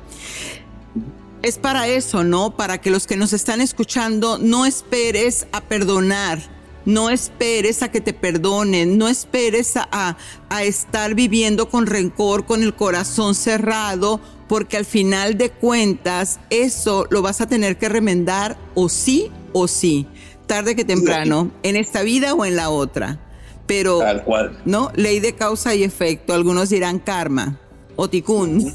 [1.43, 2.55] es para eso, ¿no?
[2.55, 6.39] Para que los que nos están escuchando no esperes a perdonar,
[6.85, 10.17] no esperes a que te perdonen, no esperes a,
[10.49, 17.07] a, estar viviendo con rencor, con el corazón cerrado, porque al final de cuentas eso
[17.09, 20.07] lo vas a tener que remendar o sí o sí,
[20.47, 23.19] tarde que temprano, en esta vida o en la otra.
[23.67, 24.61] Pero, Tal cual.
[24.65, 24.91] ¿no?
[24.95, 27.59] Ley de causa y efecto, algunos dirán karma
[27.97, 28.73] o ticún.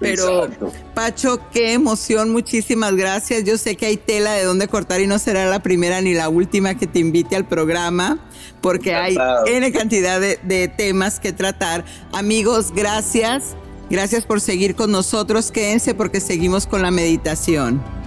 [0.00, 0.48] Pero
[0.94, 3.44] Pacho, qué emoción, muchísimas gracias.
[3.44, 6.28] Yo sé que hay tela de dónde cortar y no será la primera ni la
[6.28, 8.18] última que te invite al programa,
[8.60, 11.84] porque hay N cantidad de, de temas que tratar.
[12.12, 13.56] Amigos, gracias.
[13.90, 15.50] Gracias por seguir con nosotros.
[15.50, 18.01] Quédense porque seguimos con la meditación.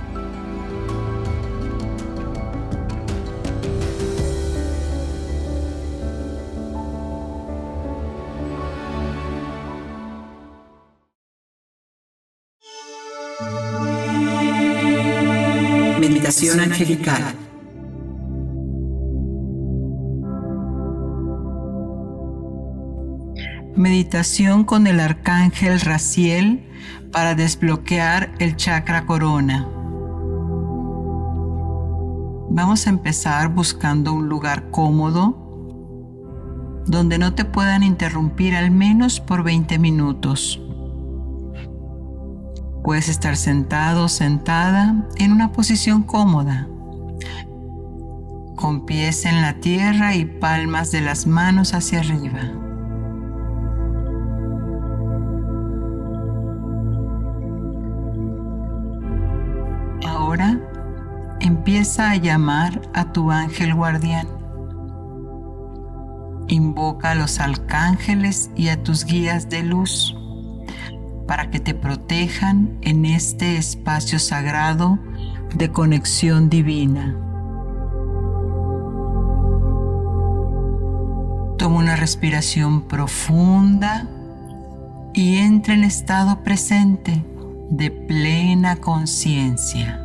[23.76, 26.66] Meditación con el arcángel Raciel
[27.12, 29.68] para desbloquear el chakra corona.
[32.50, 35.46] Vamos a empezar buscando un lugar cómodo
[36.86, 40.64] donde no te puedan interrumpir al menos por 20 minutos.
[42.86, 46.67] Puedes estar sentado sentada en una posición cómoda,
[48.56, 52.41] con pies en la tierra y palmas de las manos hacia arriba.
[60.08, 60.60] Ahora
[61.39, 64.28] empieza a llamar a tu ángel guardián.
[66.50, 70.14] Invoca a los arcángeles y a tus guías de luz
[71.28, 75.00] para que te protejan en este espacio sagrado
[75.56, 77.16] de conexión divina.
[81.58, 84.08] Toma una respiración profunda
[85.14, 87.24] y entra en estado presente
[87.70, 90.00] de plena conciencia,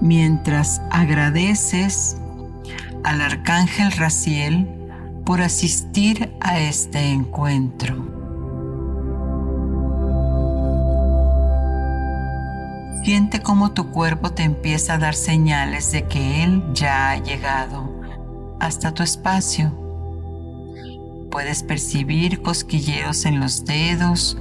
[0.00, 2.16] mientras agradeces
[3.02, 4.68] al arcángel Raciel
[5.24, 8.19] por asistir a este encuentro.
[13.02, 17.88] Siente cómo tu cuerpo te empieza a dar señales de que Él ya ha llegado
[18.60, 19.72] hasta tu espacio.
[21.30, 24.36] Puedes percibir cosquilleos en los dedos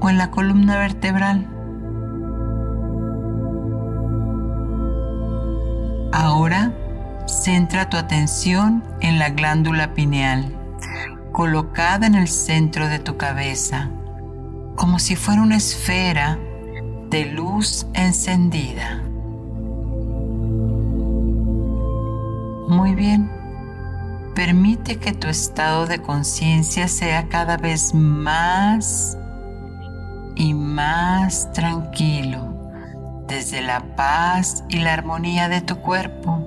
[0.00, 1.48] o en la columna vertebral.
[6.12, 6.72] Ahora
[7.26, 10.52] centra tu atención en la glándula pineal,
[11.30, 13.90] colocada en el centro de tu cabeza,
[14.74, 16.38] como si fuera una esfera
[17.14, 19.00] de luz encendida.
[22.66, 23.30] Muy bien.
[24.34, 29.16] Permite que tu estado de conciencia sea cada vez más
[30.34, 32.52] y más tranquilo
[33.28, 36.44] desde la paz y la armonía de tu cuerpo,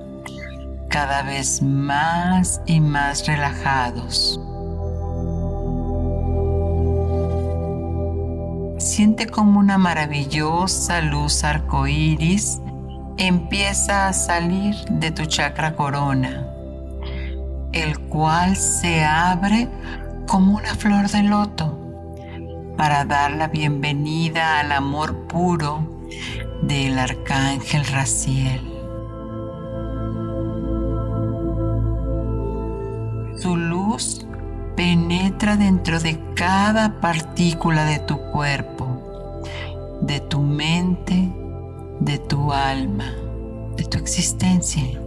[0.89, 4.37] cada vez más y más relajados.
[8.97, 12.59] Siente como una maravillosa luz arcoíris
[13.19, 16.47] empieza a salir de tu chakra corona,
[17.73, 19.67] el cual se abre
[20.25, 21.77] como una flor de loto
[22.75, 26.07] para dar la bienvenida al amor puro
[26.63, 28.66] del arcángel Raciel.
[34.77, 38.97] Penetra dentro de cada partícula de tu cuerpo
[40.01, 41.31] de tu mente,
[41.99, 43.11] de tu alma,
[43.75, 45.01] de tu existencia.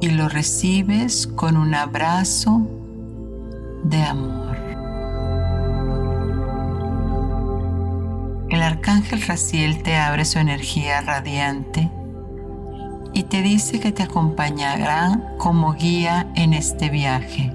[0.00, 2.66] Y lo recibes con un abrazo
[3.84, 4.56] de amor.
[8.50, 11.90] El arcángel Raciel te abre su energía radiante
[13.12, 17.52] y te dice que te acompañará como guía en este viaje.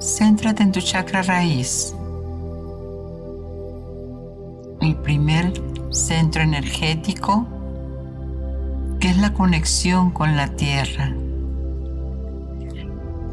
[0.00, 1.94] Céntrate en tu chakra raíz,
[4.80, 5.52] el primer
[5.90, 7.46] centro energético
[8.98, 11.14] que es la conexión con la tierra.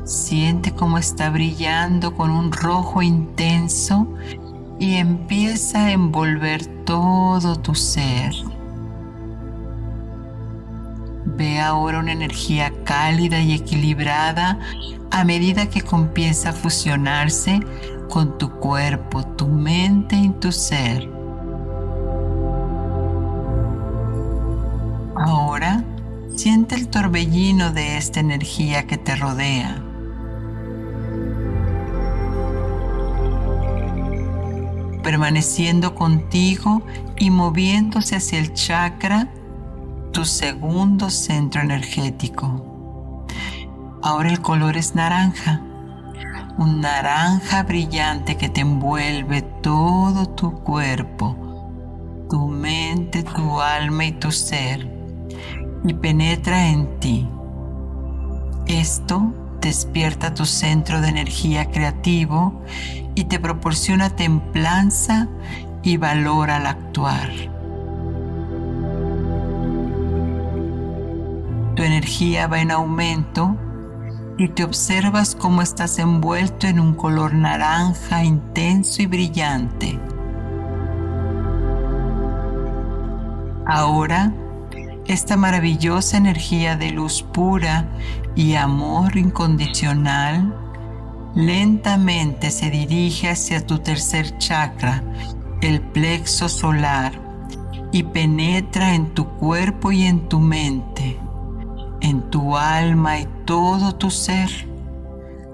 [0.03, 4.07] Siente cómo está brillando con un rojo intenso
[4.79, 8.33] y empieza a envolver todo tu ser.
[11.37, 14.59] Ve ahora una energía cálida y equilibrada
[15.11, 17.59] a medida que comienza a fusionarse
[18.09, 21.07] con tu cuerpo, tu mente y tu ser.
[25.15, 25.83] Ahora
[26.35, 29.83] siente el torbellino de esta energía que te rodea.
[35.07, 36.81] permaneciendo contigo
[37.17, 39.29] y moviéndose hacia el chakra,
[40.17, 43.23] tu segundo centro energético.
[44.01, 45.61] Ahora el color es naranja,
[46.57, 54.31] un naranja brillante que te envuelve todo tu cuerpo, tu mente, tu alma y tu
[54.31, 54.91] ser
[55.83, 57.29] y penetra en ti.
[58.65, 62.59] Esto despierta tu centro de energía creativo
[63.13, 65.27] y te proporciona templanza
[65.83, 67.56] y valor al actuar.
[71.77, 73.55] Tu energía va en aumento
[74.37, 79.99] y te observas cómo estás envuelto en un color naranja intenso y brillante.
[83.65, 84.33] Ahora
[85.05, 87.87] esta maravillosa energía de luz pura
[88.35, 90.53] y amor incondicional
[91.35, 95.03] lentamente se dirige hacia tu tercer chakra,
[95.61, 97.13] el plexo solar,
[97.91, 101.17] y penetra en tu cuerpo y en tu mente,
[102.01, 104.49] en tu alma y todo tu ser,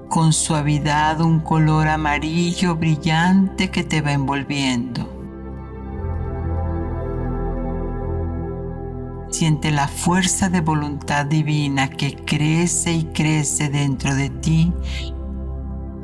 [0.09, 5.09] con suavidad un color amarillo brillante que te va envolviendo.
[9.31, 14.71] Siente la fuerza de voluntad divina que crece y crece dentro de ti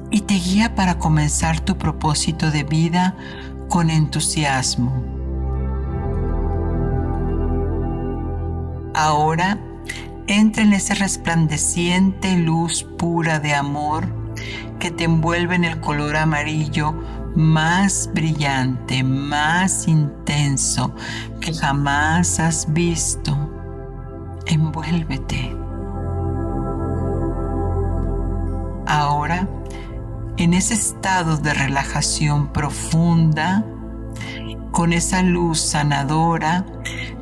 [0.10, 3.16] y te guía para comenzar tu propósito de vida
[3.68, 4.92] con entusiasmo.
[8.96, 9.60] Ahora
[10.30, 14.08] entra en esa resplandeciente luz pura de amor
[14.78, 16.94] que te envuelve en el color amarillo
[17.36, 20.94] más brillante, más intenso
[21.42, 23.36] que jamás has visto.
[24.46, 25.56] Envuélvete.
[28.86, 29.48] Ahora,
[30.38, 33.66] en ese estado de relajación profunda,
[34.72, 36.68] con esa luz sanadora,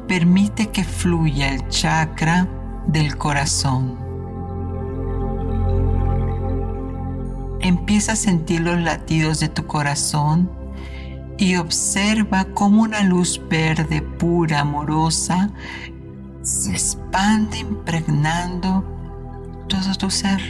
[0.09, 2.47] permite que fluya el chakra
[2.87, 3.97] del corazón.
[7.59, 10.49] Empieza a sentir los latidos de tu corazón
[11.37, 15.51] y observa cómo una luz verde pura, amorosa,
[16.41, 18.83] se expande impregnando
[19.67, 20.41] todo tu ser.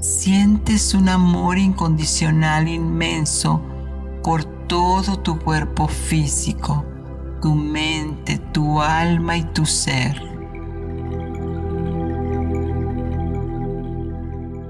[0.00, 3.60] Sientes un amor incondicional inmenso
[4.22, 6.84] por todo tu cuerpo físico,
[7.44, 10.18] tu mente, tu alma y tu ser.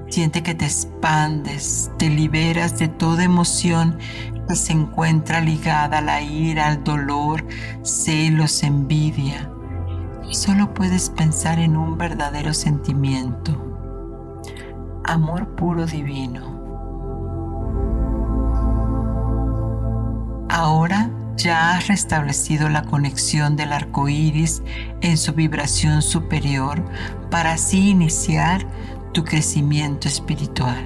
[0.09, 3.97] Siente que te expandes, te liberas de toda emoción
[4.49, 7.47] que se encuentra ligada a la ira, al dolor,
[7.83, 9.49] celos, envidia.
[10.33, 13.53] Solo puedes pensar en un verdadero sentimiento.
[15.05, 16.41] Amor puro divino.
[20.49, 24.63] Ahora ya has restablecido la conexión del arco iris
[25.01, 26.85] en su vibración superior
[27.31, 28.65] para así iniciar
[29.13, 30.85] tu crecimiento espiritual.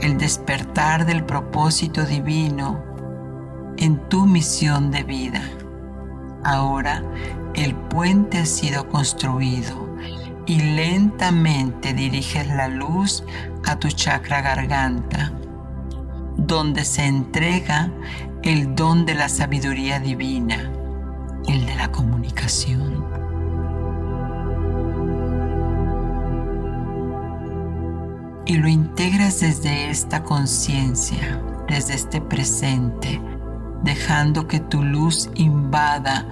[0.00, 2.82] El despertar del propósito divino
[3.76, 5.42] en tu misión de vida.
[6.44, 7.02] Ahora
[7.54, 9.88] el puente ha sido construido
[10.46, 13.24] y lentamente diriges la luz
[13.66, 15.32] a tu chakra garganta,
[16.38, 17.92] donde se entrega
[18.42, 20.72] el don de la sabiduría divina,
[21.46, 23.06] el de la comunicación.
[28.48, 33.20] y lo integras desde esta conciencia, desde este presente,
[33.82, 36.26] dejando que tu luz invada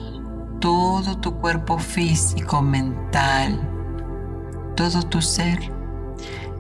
[0.59, 3.61] todo tu cuerpo físico, mental,
[4.75, 5.71] todo tu ser,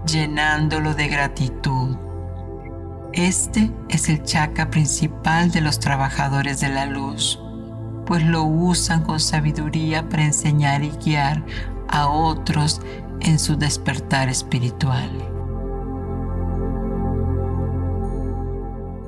[0.06, 1.96] llenándolo de gratitud.
[3.16, 7.40] Este es el chakra principal de los trabajadores de la luz,
[8.04, 11.42] pues lo usan con sabiduría para enseñar y guiar
[11.88, 12.82] a otros
[13.20, 15.10] en su despertar espiritual.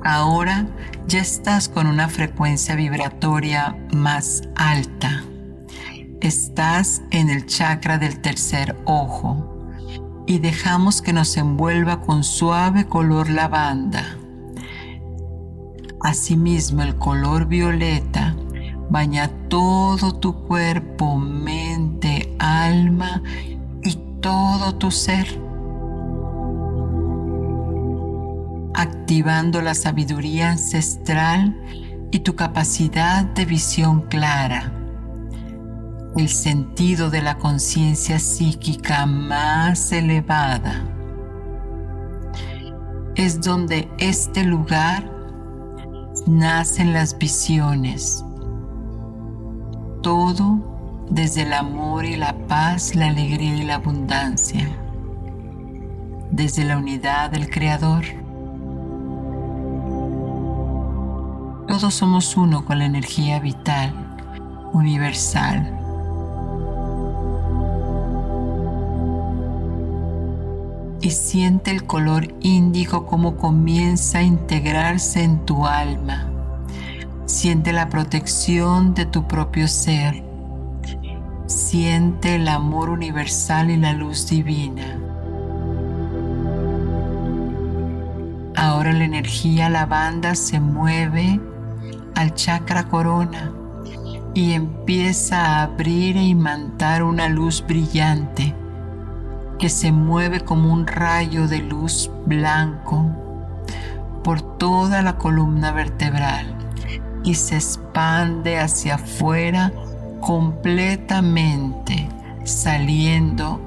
[0.03, 0.65] Ahora
[1.05, 5.23] ya estás con una frecuencia vibratoria más alta.
[6.19, 9.48] Estás en el chakra del tercer ojo
[10.29, 14.15] y dejamos que nos envuelva con suave color lavanda.
[16.01, 18.35] Asimismo, el color violeta
[18.91, 23.23] baña todo tu cuerpo, mente, alma
[23.81, 25.41] y todo tu ser,
[28.75, 31.59] activando la sabiduría ancestral
[32.11, 34.78] y tu capacidad de visión clara,
[36.17, 40.83] el sentido de la conciencia psíquica más elevada.
[43.15, 45.09] Es donde este lugar
[46.27, 48.23] nacen las visiones
[50.01, 54.69] todo desde el amor y la paz, la alegría y la abundancia,
[56.31, 58.05] desde la unidad del Creador.
[61.67, 63.93] Todos somos uno con la energía vital,
[64.73, 65.78] universal.
[71.01, 76.29] Y siente el color índigo como comienza a integrarse en tu alma
[77.29, 80.23] Siente la protección de tu propio ser.
[81.45, 84.99] Siente el amor universal y la luz divina.
[88.55, 91.39] Ahora la energía lavanda se mueve
[92.15, 93.51] al chakra corona
[94.33, 98.55] y empieza a abrir e imantar una luz brillante
[99.59, 103.05] que se mueve como un rayo de luz blanco
[104.23, 106.55] por toda la columna vertebral
[107.23, 109.71] y se expande hacia afuera
[110.21, 112.07] completamente,
[112.45, 113.61] saliendo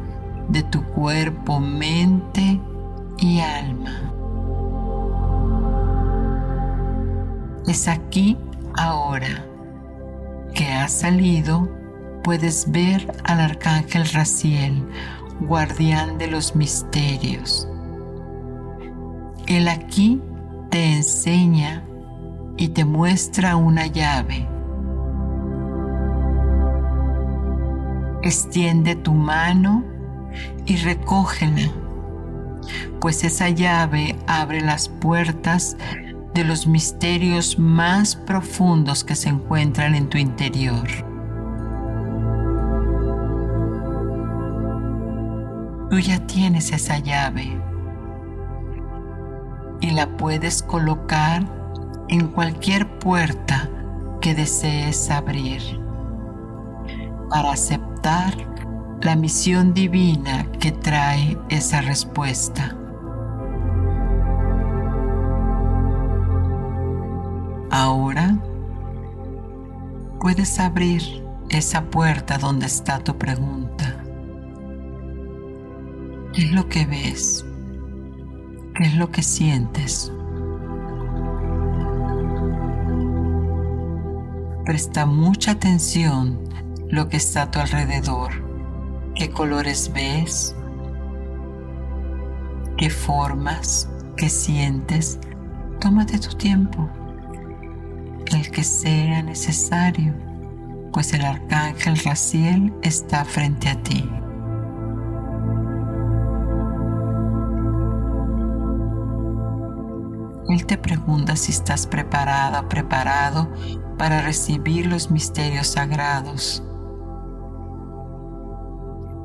[0.48, 2.60] de tu cuerpo, mente
[3.18, 4.12] y alma.
[7.66, 8.36] Es aquí,
[8.74, 9.44] ahora,
[10.54, 11.68] que ha salido,
[12.24, 14.84] puedes ver al arcángel Raciel,
[15.46, 17.68] guardián de los misterios.
[19.46, 20.20] Él aquí
[20.70, 21.84] te enseña
[22.56, 24.48] y te muestra una llave.
[28.22, 29.84] Extiende tu mano
[30.64, 31.70] y recógela,
[33.00, 35.76] pues esa llave abre las puertas
[36.34, 41.11] de los misterios más profundos que se encuentran en tu interior.
[45.92, 47.60] Tú ya tienes esa llave
[49.82, 51.44] y la puedes colocar
[52.08, 53.68] en cualquier puerta
[54.22, 55.60] que desees abrir
[57.28, 58.32] para aceptar
[59.02, 62.74] la misión divina que trae esa respuesta.
[67.70, 68.38] Ahora
[70.22, 71.02] puedes abrir
[71.50, 74.01] esa puerta donde está tu pregunta.
[76.32, 77.44] ¿Qué es lo que ves?
[78.74, 80.10] ¿Qué es lo que sientes?
[84.64, 86.40] Presta mucha atención
[86.88, 88.30] lo que está a tu alrededor.
[89.14, 90.56] ¿Qué colores ves?
[92.78, 93.90] ¿Qué formas?
[94.16, 95.18] ¿Qué sientes?
[95.80, 96.88] Tómate tu tiempo,
[98.26, 100.14] el que sea necesario,
[100.94, 104.08] pues el arcángel Raciel está frente a ti.
[110.52, 113.48] Él te pregunta si estás preparada, preparado
[113.96, 116.62] para recibir los misterios sagrados.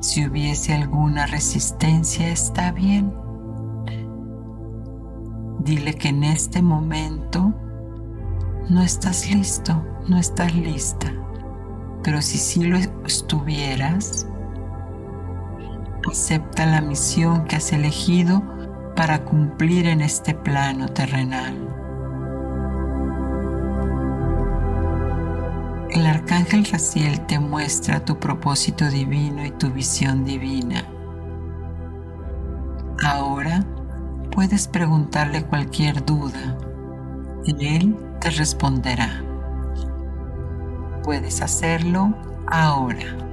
[0.00, 3.12] Si hubiese alguna resistencia, está bien.
[5.58, 7.52] Dile que en este momento
[8.70, 11.12] no estás listo, no estás lista.
[12.02, 14.26] Pero si sí lo estuvieras,
[16.10, 18.42] acepta la misión que has elegido
[18.98, 21.54] para cumplir en este plano terrenal.
[25.90, 30.84] El arcángel Raciel te muestra tu propósito divino y tu visión divina.
[33.04, 33.64] Ahora
[34.32, 36.58] puedes preguntarle cualquier duda
[37.60, 39.22] él te responderá.
[41.04, 42.16] Puedes hacerlo
[42.48, 43.27] ahora.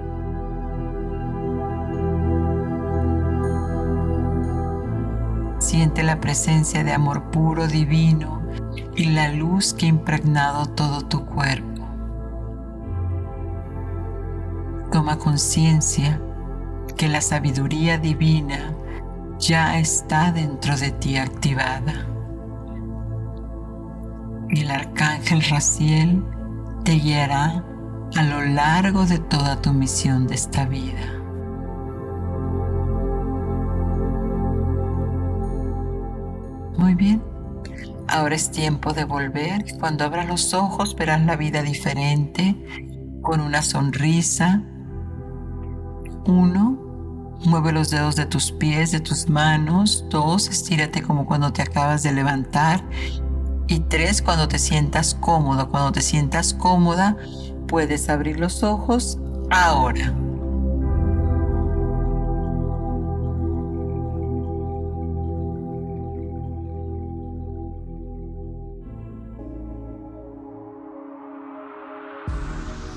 [5.76, 8.42] Siente la presencia de amor puro divino
[8.96, 11.86] y la luz que ha impregnado todo tu cuerpo
[14.90, 16.22] toma conciencia
[16.96, 18.74] que la sabiduría divina
[19.38, 22.08] ya está dentro de ti activada.
[24.52, 26.24] El arcángel Raciel
[26.86, 27.66] te guiará
[28.16, 31.15] a lo largo de toda tu misión de esta vida.
[36.86, 37.24] Muy bien.
[38.08, 39.66] Ahora es tiempo de volver.
[39.80, 42.56] Cuando abras los ojos verás la vida diferente,
[43.24, 44.62] con una sonrisa.
[46.28, 46.78] Uno,
[47.44, 50.06] mueve los dedos de tus pies, de tus manos.
[50.12, 52.84] Dos, estírate como cuando te acabas de levantar.
[53.68, 55.72] Y tres, cuando te sientas cómodo.
[55.72, 57.18] Cuando te sientas cómoda,
[57.68, 59.18] puedes abrir los ojos
[59.50, 60.14] ahora.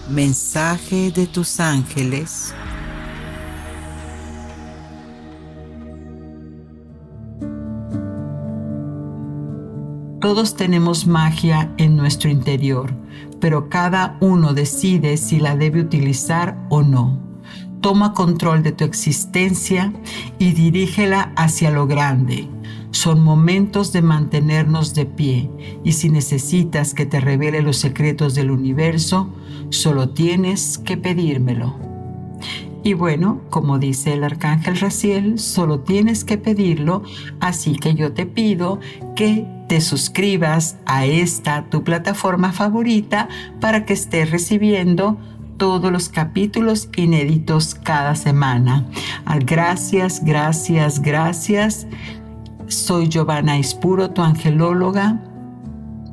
[0.08, 2.54] Mensaje de tus ángeles.
[10.22, 12.94] Todos tenemos magia en nuestro interior,
[13.38, 17.27] pero cada uno decide si la debe utilizar o no.
[17.80, 19.92] Toma control de tu existencia
[20.38, 22.48] y dirígela hacia lo grande.
[22.90, 25.50] Son momentos de mantenernos de pie
[25.84, 29.28] y si necesitas que te revele los secretos del universo,
[29.70, 31.76] solo tienes que pedírmelo.
[32.82, 37.02] Y bueno, como dice el arcángel Raciel, solo tienes que pedirlo,
[37.40, 38.80] así que yo te pido
[39.14, 43.28] que te suscribas a esta tu plataforma favorita
[43.60, 45.18] para que estés recibiendo
[45.58, 48.86] todos los capítulos inéditos cada semana.
[49.26, 51.86] Ah, gracias, gracias, gracias.
[52.68, 55.20] Soy Giovanna Ispuro, tu angelóloga.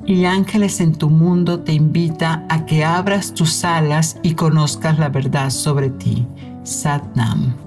[0.05, 5.09] Y Ángeles en tu mundo te invita a que abras tus alas y conozcas la
[5.09, 6.27] verdad sobre ti.
[6.63, 7.64] Satnam.